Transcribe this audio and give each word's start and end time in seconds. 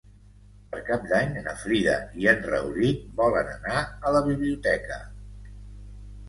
Per 0.69 0.79
Cap 0.85 1.03
d'Any 1.09 1.35
na 1.47 1.51
Frida 1.63 1.97
i 2.21 2.29
en 2.31 2.41
Rauric 2.47 3.05
volen 3.21 3.53
anar 3.57 3.83
a 4.11 4.15
la 4.17 4.23
biblioteca. 4.31 4.99